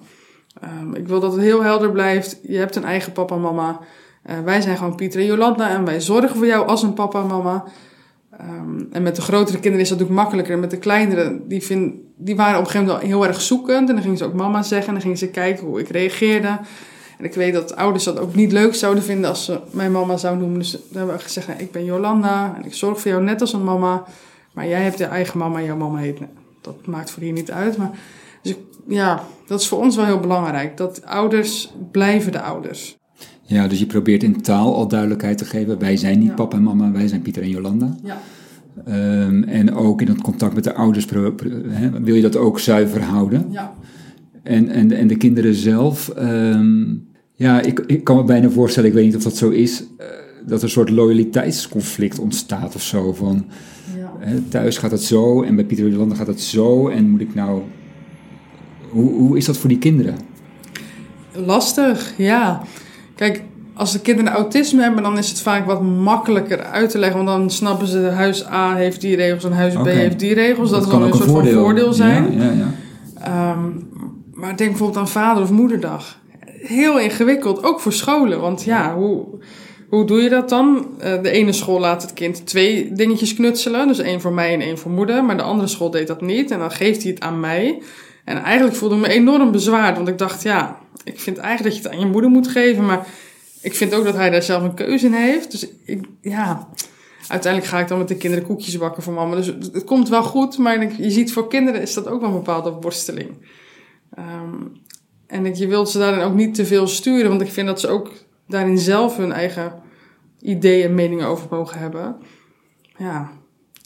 [0.62, 2.40] Ehm, ik wil dat het heel helder blijft.
[2.44, 3.80] Je hebt een eigen papa en mama.
[4.24, 7.22] Eh, wij zijn gewoon Pieter en Jolanda en wij zorgen voor jou als een papa
[7.22, 7.64] en mama.
[8.38, 10.54] Ehm, en met de grotere kinderen is dat ook makkelijker.
[10.54, 13.90] En met de kleinere, die, vind, die waren op een gegeven moment heel erg zoekend.
[13.90, 16.60] En dan gingen ze ook mama zeggen en dan gingen ze kijken hoe ik reageerde.
[17.18, 20.18] En ik weet dat ouders dat ook niet leuk zouden vinden als ze mijn mama
[20.18, 20.60] zou noemen.
[20.60, 23.42] Dus dan hebben we gezegd, nou, ik ben Jolanda en ik zorg voor jou net
[23.42, 24.04] als een mama.
[24.54, 26.20] Maar jij hebt je eigen mama en jouw mama heet...
[26.20, 26.30] nee,
[26.62, 27.78] Dat maakt voor hier niet uit.
[27.78, 27.92] Maar,
[28.42, 30.78] dus ik- ja, dat is voor ons wel heel belangrijk.
[30.78, 32.98] Dat ouders blijven de ouders.
[33.48, 35.80] Ja, dus je probeert in taal al duidelijkheid te geven.
[35.80, 36.34] Wij zijn niet Ja.
[36.34, 37.96] papa en mama, wij zijn Pieter en Jolanda.
[38.04, 38.18] Ja.
[38.86, 42.36] Ehm, en ook in het contact met de ouders pro- pro- hè, wil je dat
[42.36, 43.46] ook zuiver houden.
[43.50, 43.74] Ja.
[44.44, 46.84] En, en, en de kinderen zelf, ehm,
[47.34, 50.06] ja, ik, ik kan me bijna voorstellen, ik weet niet of dat zo is, eh,
[50.48, 53.14] dat er een soort loyaliteitsconflict ontstaat of zo.
[53.14, 53.46] Van
[53.98, 54.12] ja.
[54.20, 56.88] hè, thuis gaat het zo en bij Pieter en Jolanda gaat het zo.
[56.90, 57.62] En moet ik nou.
[58.90, 60.16] Hoe, hoe is dat voor die kinderen?
[61.34, 62.62] Lastig, ja.
[63.16, 67.26] Kijk, als de kinderen autisme hebben, dan is het vaak wat makkelijker uit te leggen.
[67.26, 70.70] Want dan snappen ze, huis A heeft die regels en huis B heeft die regels.
[70.70, 72.38] Dat, kan zal ook een soort van voordeel zijn.
[72.38, 72.74] Ja, ja, ja.
[73.24, 73.70] Ehm,
[74.34, 76.20] maar denk bijvoorbeeld aan vader- of moederdag.
[76.60, 78.42] Heel ingewikkeld, ook voor scholen.
[78.42, 79.26] Want ja, hoe,
[79.90, 80.86] hoe doe je dat dan?
[81.00, 83.88] Eh, de ene school laat het kind twee dingetjes knutselen.
[83.88, 85.24] Dus één voor mij en één voor moeder.
[85.24, 86.52] Maar de andere school deed dat niet.
[86.52, 87.82] En dan geeft hij het aan mij.
[88.26, 89.96] En eigenlijk voelde ik me enorm bezwaard.
[89.96, 92.86] Want ik dacht, ja, ik vind eigenlijk dat je het aan je moeder moet geven.
[92.86, 93.08] Maar
[93.62, 95.52] ik vind ook dat hij daar zelf een keuze in heeft.
[95.52, 96.70] Dus ik, ja,
[97.28, 99.36] uiteindelijk ga ik dan met de kinderen koekjes bakken voor mama.
[99.36, 100.58] Dus het, komt wel goed.
[100.58, 103.30] Maar je ziet voor kinderen is dat ook wel een bepaalde worsteling.
[104.14, 104.56] Ehm,
[105.28, 107.30] en ik, je wilt ze daarin ook niet te veel sturen.
[107.30, 108.12] Want ik vind dat ze ook
[108.48, 109.74] daarin zelf hun eigen
[110.42, 112.16] ideeën en meningen over mogen hebben.
[112.98, 113.32] Ja,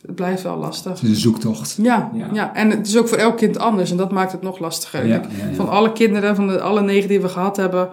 [0.02, 0.92] het blijft wel lastig.
[0.92, 1.78] Het is een zoektocht.
[1.82, 2.30] Ja, Ja.
[2.34, 2.56] ja.
[2.56, 5.06] en het is ook voor elk kind anders en dat maakt het nog lastiger.
[5.08, 5.54] Ja, Kijk, ja, ja.
[5.54, 7.90] Van alle kinderen, van de, alle negen die we gehad hebben,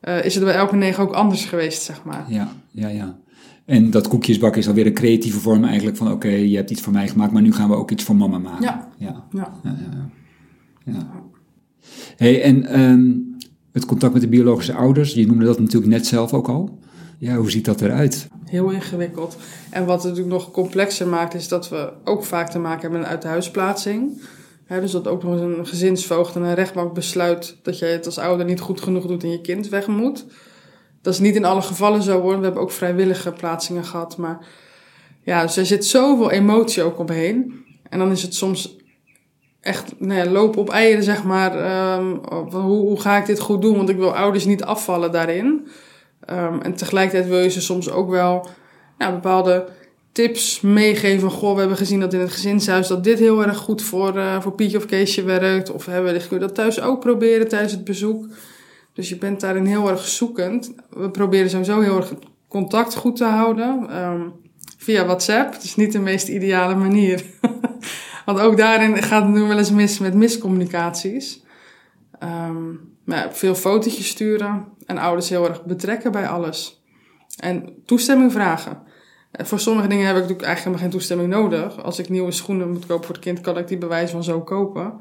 [0.00, 2.24] eh, is het bij elke negen ook anders geweest, zeg maar.
[2.28, 3.16] Ja, ja, ja.
[3.64, 6.12] En dat koekjesbakken is alweer een creatieve vorm eigenlijk van...
[6.12, 8.38] oké, je hebt iets voor mij gemaakt, maar nu gaan we ook iets voor mama
[8.38, 8.64] maken.
[8.64, 8.88] Ja.
[8.96, 9.24] ja.
[9.30, 9.52] Ja.
[9.62, 9.98] ja, ja,
[10.84, 10.92] ja.
[10.92, 11.22] Ja.
[12.16, 13.12] Hey, en ehm,
[13.72, 16.78] het contact met de biologische ouders, je noemde dat natuurlijk net zelf ook al.
[17.18, 18.28] Ja, hoe ziet dat eruit?
[18.44, 19.36] Heel ingewikkeld.
[19.70, 22.98] En wat het natuurlijk nog complexer maakt, is dat we ook vaak te maken hebben
[22.98, 24.22] met een uithuisplaatsing.
[24.68, 28.18] Dus dat ook nog eens een gezinsvoogd en een rechtbank besluit dat je het als
[28.18, 30.24] ouder niet goed genoeg doet en je kind weg moet.
[31.02, 32.38] Dat is niet in alle gevallen zo hoor.
[32.38, 34.16] We hebben ook vrijwillige plaatsingen gehad.
[34.16, 34.46] Maar
[35.22, 37.64] ja, dus er zit zoveel emotie ook omheen.
[37.88, 38.76] En dan is het soms
[39.60, 41.58] echt nou lopen op eieren, zeg maar.
[41.58, 42.06] ehm,
[42.50, 43.76] hoe, hoe ga ik dit goed doen?
[43.76, 45.66] Want ik wil ouders niet afvallen daarin.
[46.26, 48.48] Ehm, en tegelijkertijd wil je ze soms ook wel
[48.98, 49.68] ja, bepaalde
[50.12, 51.30] tips meegeven.
[51.30, 54.40] Goh, we hebben gezien dat in het gezinshuis dat dit heel erg goed voor, eh,
[54.40, 55.70] voor Pietje of Keesje werkt.
[55.70, 58.26] Of hebben we je dat thuis ook proberen tijdens het bezoek.
[58.92, 60.74] Dus je bent daarin heel erg zoekend.
[60.90, 62.12] We proberen sowieso heel erg
[62.48, 63.86] contact goed te houden.
[63.90, 64.20] ehm,
[64.78, 65.52] via WhatsApp.
[65.52, 67.24] Het is niet de meest ideale manier.
[68.26, 71.42] Want ook daarin gaat het nu wel eens mis met miscommunicaties.
[72.18, 72.72] Ehm,
[73.04, 76.82] maar veel fotootjes sturen en ouders heel erg betrekken bij alles.
[77.38, 78.82] En toestemming vragen.
[79.30, 81.82] Eh, Voor sommige dingen heb ik natuurlijk eigenlijk helemaal geen toestemming nodig.
[81.82, 84.24] Als ik nieuwe schoenen moet kopen voor het kind, kan ik die bij wijze van
[84.24, 85.00] zo kopen.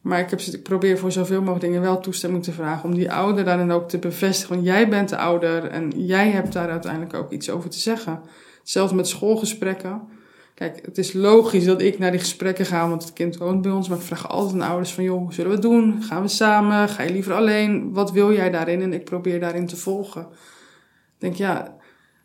[0.00, 2.88] Maar ik, heb, ik probeer voor zoveel mogelijk dingen wel toestemming te vragen.
[2.88, 4.54] Om die ouder daarin ook te bevestigen.
[4.54, 8.20] Want jij bent de ouder en jij hebt daar uiteindelijk ook iets over te zeggen.
[8.62, 10.02] Zelfs met schoolgesprekken.
[10.58, 13.70] Kijk, het is logisch dat ik naar die gesprekken ga, want het kind woont bij
[13.70, 13.88] ons.
[13.88, 16.02] Maar ik vraag altijd aan ouders van, joh, hoe zullen we het doen?
[16.02, 16.88] Gaan we samen?
[16.88, 17.92] Ga je liever alleen?
[17.92, 18.82] Wat wil jij daarin?
[18.82, 20.22] En ik probeer daarin te volgen.
[20.22, 21.76] Ik denk, ja,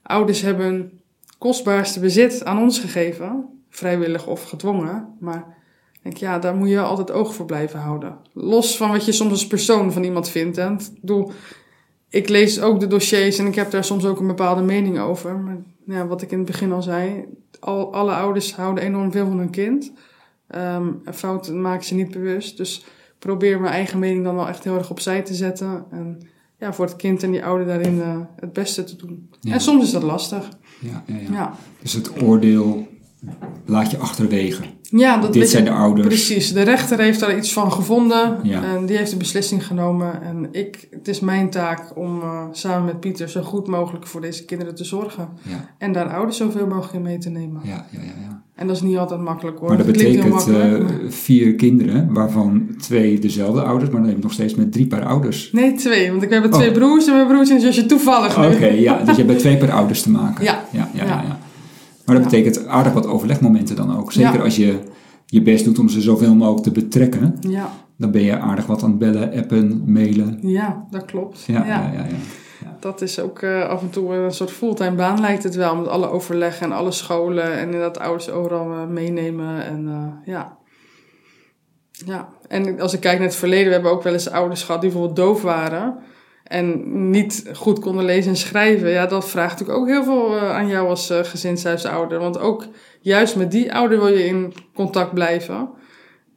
[0.04, 1.02] ouders hebben
[1.38, 3.46] kostbaarste bezit aan ons gegeven.
[3.70, 5.18] Vrijwillig of gedwongen.
[5.20, 5.58] Maar
[5.94, 8.18] ik denk, ja, daar moet je altijd oog voor blijven houden.
[8.34, 10.92] Los van wat je soms als persoon van iemand vindt.
[11.02, 11.32] Bedoel,
[12.10, 15.40] ik lees ook de dossiers en ik heb daar soms ook een bepaalde mening over.
[15.40, 17.26] Maar ja, wat ik in het begin al zei,
[17.60, 19.92] al, alle ouders houden enorm veel van hun kind.
[20.56, 22.58] Um, fouten maken ze niet bewust.
[22.58, 25.86] Dus ik probeer mijn eigen mening dan wel echt heel erg opzij te zetten.
[25.92, 26.22] En
[26.58, 29.30] ja, voor het kind en die ouder daarin uh, het beste te doen.
[29.40, 29.54] Ja.
[29.54, 30.50] En soms is dat lastig.
[30.80, 31.32] Ja, ja, ja.
[31.32, 32.88] Ja, Dus het oordeel
[33.66, 34.64] laat je achterwege.
[35.00, 36.08] Ja dat Dit zijn de ouders.
[36.08, 38.64] Precies, de rechter heeft daar iets van gevonden Ja.
[38.64, 40.22] en die heeft de beslissing genomen.
[40.22, 44.22] En ik, het is mijn taak om uh, samen met Pieter zo goed mogelijk voor
[44.22, 45.28] deze kinderen te zorgen.
[45.42, 47.62] Ja, En daar ouders zoveel mogelijk in mee te nemen.
[47.64, 48.06] ja, ja, ja.
[48.28, 48.42] ja.
[48.56, 49.68] En dat is niet altijd makkelijk hoor.
[49.68, 54.24] Maar dat betekent eh, maar- vier kinderen, waarvan twee dezelfde ouders, maar dan heb je
[54.24, 55.50] nog steeds met drie paar ouders.
[55.52, 56.12] Nee, twee.
[56.12, 56.74] Want ik heb twee Oh.
[56.74, 58.38] broers en mijn broertje en zusje toevallig.
[58.38, 60.44] Oké, ja, dus je hebt met twee per ouders te maken.
[60.44, 60.66] Ja.
[60.72, 60.90] ja.
[62.06, 62.30] Maar dat Ja.
[62.38, 64.12] betekent aardig wat overlegmomenten dan ook.
[64.12, 64.44] Zeker Ja.
[64.44, 64.80] als je
[65.26, 68.84] je best doet om ze zoveel mogelijk te betrekken, Ja, dan ben je aardig wat
[68.84, 70.40] aan het bellen, appen, mailen.
[70.42, 71.44] ja, dat klopt.
[71.44, 72.06] Ja, ja, ja.
[72.62, 75.76] ja, Dat is ook eh, af en toe een soort fulltime baan lijkt het wel.
[75.76, 79.66] Met alle overleggen en alle scholen en dat ouders overal eh, meenemen.
[79.66, 80.58] En eh, ja.
[82.06, 84.82] Ja, en als ik kijk naar het verleden, we hebben ook wel eens ouders gehad
[84.82, 85.96] die bijvoorbeeld doof waren.
[86.54, 88.90] En niet goed konden lezen en schrijven.
[88.90, 92.20] Ja, dat vraagt natuurlijk ook heel veel eh, aan jou als eh, gezinshuisouder.
[92.20, 92.68] Want ook
[93.02, 95.70] juist met die ouder wil je in contact blijven.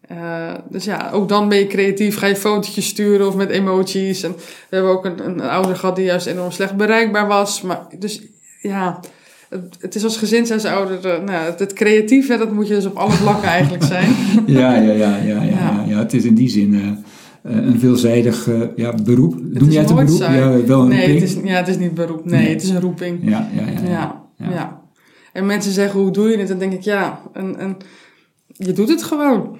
[0.01, 2.19] Eh, dus ja, ook dan ben je creatief.
[2.19, 4.23] Ga je fotootjes sturen of met emoties.
[4.23, 4.33] En
[4.69, 7.63] we hebben ook een, een ouder gehad die juist enorm slecht bereikbaar was.
[7.63, 8.23] Maar dus
[8.61, 9.01] ja,
[9.49, 13.13] het, het is als gezinshuisouder, nou, het, het creatieve, dat moet je dus op alle
[13.13, 14.15] vlakken eigenlijk zijn.
[14.47, 15.99] Ja, ja, ja, ja, ja, ja.
[15.99, 17.05] Het is in die zin
[17.47, 19.33] een veelzijdig eh, ja, beroep.
[19.33, 20.21] Het Noem jij het een beroep?
[20.21, 21.21] Ja, wel een nee, roeping.
[21.21, 22.25] het is, ja, het is niet beroep.
[22.25, 22.53] Nee, Nee.
[22.53, 23.19] het is een roeping.
[23.23, 23.89] Ja, ja, ja.
[23.89, 24.51] Ja, ja.
[24.51, 24.81] ja.
[25.33, 26.49] En mensen zeggen, hoe doe je het?
[26.49, 27.77] Dan denk ik, ja, en, en
[28.47, 29.59] je doet het gewoon.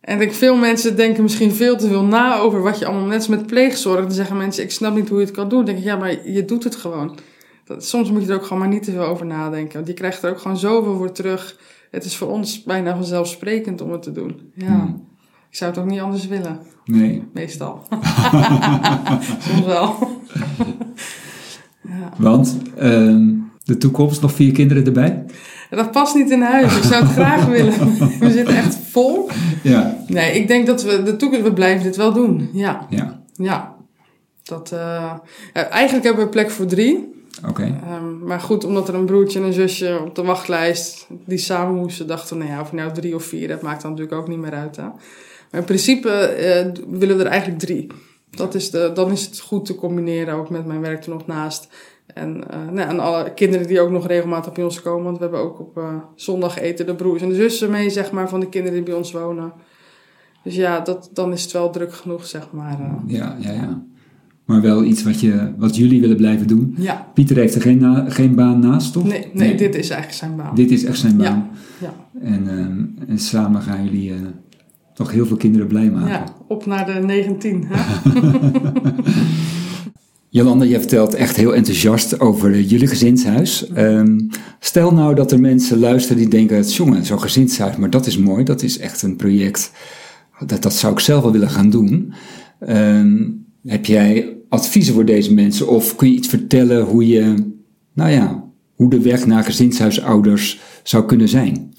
[0.00, 3.06] En ik veel mensen denken misschien veel te veel na over wat je allemaal...
[3.06, 5.58] Net als met pleegzorg, dan zeggen mensen, ik snap niet hoe je het kan doen.
[5.58, 7.18] Dan denk ik, ja, maar je doet het gewoon.
[7.64, 9.74] Dat, soms moet je er ook gewoon maar niet te veel over nadenken.
[9.74, 11.58] Want je krijgt er ook gewoon zoveel voor terug.
[11.90, 14.52] Het is voor ons bijna vanzelfsprekend om het te doen.
[14.54, 14.66] Ja.
[14.66, 15.10] Hmm.
[15.52, 17.82] Ik zou het ook niet anders willen, Nee, meestal.
[19.46, 20.20] soms wel.
[21.80, 22.12] ja.
[22.16, 23.28] want ehm,
[23.64, 25.24] de toekomst, nog vier kinderen erbij?
[25.70, 26.76] Dat past niet in huis.
[26.76, 27.98] Ik zou het graag willen.
[28.18, 29.28] We zitten echt vol.
[29.62, 32.48] Ja, Nee, ik denk dat we de toekomst, we blijven dit wel doen.
[32.52, 33.22] Ja, ja.
[33.34, 33.76] ja.
[34.42, 35.14] Dat, eh,
[35.54, 37.24] ja, eigenlijk hebben we plek voor drie.
[37.48, 37.62] Oké.
[37.62, 41.74] Ehm, maar goed, omdat er een broertje en een zusje op de wachtlijst die samen
[41.74, 44.38] moesten, dachten nou ja, of nou drie of vier hebt, maakt dan natuurlijk ook niet
[44.38, 44.76] meer uit.
[44.76, 44.84] Hè?
[45.52, 46.66] Maar in principe eh,
[46.98, 47.86] willen we er eigenlijk drie.
[48.30, 51.26] Dat is de, dan is het goed te combineren, ook met mijn werk er nog
[51.26, 51.68] naast.
[52.14, 55.22] En, eh, nou, en alle kinderen die ook nog regelmatig bij ons komen, want we
[55.22, 58.40] hebben ook op eh, zondag eten de broers en de zussen mee, zeg maar, van
[58.40, 59.52] de kinderen die bij ons wonen.
[60.44, 62.78] Dus ja, dat, dan is het wel druk genoeg, zeg maar.
[63.06, 63.82] Ja, ja, ja.
[64.44, 66.74] Maar wel iets wat, je, wat jullie willen blijven doen.
[66.78, 69.04] ja, Pieter heeft er geen, na- geen baan naast, toch?
[69.04, 70.54] nee, nee, dit is eigenlijk zijn baan.
[70.54, 71.50] Dit is echt zijn baan.
[71.80, 74.12] Ja, En, ehm, en samen gaan jullie
[75.02, 76.08] toch heel veel kinderen blij maken.
[76.08, 77.64] ja, op naar de 19.
[77.68, 78.00] Hè?
[80.28, 83.68] Jolanda, je vertelt echt heel enthousiast over eh, jullie gezinshuis.
[83.68, 84.18] Ehm,
[84.60, 88.44] stel nou dat er mensen luisteren die denken, jongen, zo'n gezinshuis, maar dat is mooi,
[88.44, 89.72] dat is echt een project.
[90.46, 92.12] Dat, dat zou ik zelf wel willen gaan doen.
[92.60, 93.28] Ehm,
[93.66, 97.34] heb jij adviezen voor deze mensen of kun je iets vertellen hoe je,
[97.94, 101.71] nou ja, hoe de weg naar gezinshuisouders zou kunnen zijn?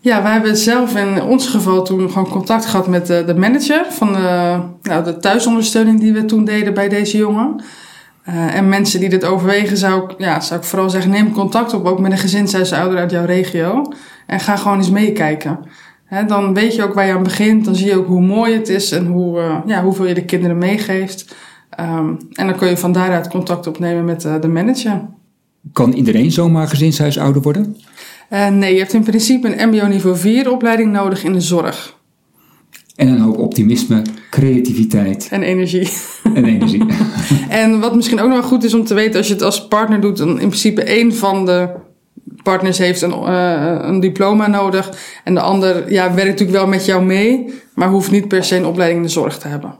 [0.00, 3.86] Ja, we hebben zelf in ons geval toen gewoon contact gehad met de, de manager
[3.88, 7.62] van de, nou, de thuisondersteuning die we toen deden bij deze jongen.
[8.22, 11.74] Eh, en mensen die dit overwegen, zou ik, ja, zou ik vooral zeggen, neem contact
[11.74, 13.92] op, ook met een gezinshuisouder uit jouw regio.
[14.26, 15.58] En ga gewoon eens meekijken.
[16.26, 18.68] Dan weet je ook waar je aan begint, dan zie je ook hoe mooi het
[18.68, 21.34] is en hoe, eh, ja, hoeveel je de kinderen meegeeft.
[21.70, 25.00] Ehm, en dan kun je van daaruit contact opnemen met eh, de manager.
[25.72, 27.76] Kan iedereen zomaar gezinshuisouder worden?
[28.28, 31.96] Eh, nee, je hebt in principe een MBO niveau 4 opleiding nodig in de zorg
[32.96, 35.88] En een hoop optimisme, creativiteit en energie.
[36.34, 36.84] en energie.
[37.48, 39.68] En wat misschien ook nog wel goed is om te weten, als je het als
[39.68, 41.68] partner doet, dan in principe één van de
[42.42, 44.90] partners heeft een, eh, een diploma nodig.
[45.24, 48.56] En de ander ja, werkt natuurlijk wel met jou mee, maar hoeft niet per se
[48.56, 49.78] een opleiding in de zorg te hebben.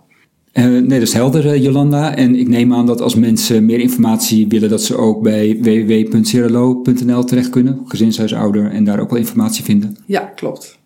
[0.65, 2.17] Nee, dat is helder, Jolanda.
[2.17, 7.25] En ik neem aan dat als mensen meer informatie willen, dat ze ook bij www.cirelo.nl
[7.25, 9.97] terecht kunnen, gezinshuisouder, en daar ook wel informatie vinden.
[10.07, 10.79] Ja, klopt.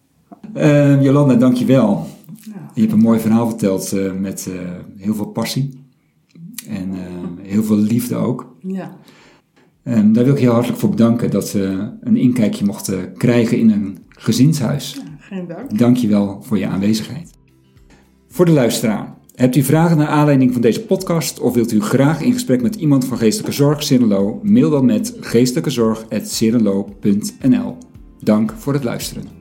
[0.57, 2.07] Uh, Jolanda, dankjewel.
[2.45, 2.71] Ja.
[2.75, 4.61] Je hebt een mooi verhaal verteld uh, met uh,
[4.97, 5.85] heel veel passie
[6.69, 6.91] en
[7.43, 8.57] heel veel liefde ook.
[8.63, 8.97] Ja.
[9.85, 13.59] Um, daar wil ik je heel hartelijk voor bedanken dat we een inkijkje mochten krijgen
[13.59, 14.95] in een gezinshuis.
[14.95, 15.79] Ja, geen dank.
[15.79, 17.31] Dank je wel voor je aanwezigheid.
[18.29, 19.19] Voor de luisteraar.
[19.41, 22.75] Hebt u vragen naar aanleiding van deze podcast of wilt u graag in gesprek met
[22.75, 24.41] iemand van Geestelijke Zorg Cirelo?
[24.43, 27.77] Mail dan met geestelijkezorg.cirelo.nl.
[28.19, 29.40] Dank voor het luisteren.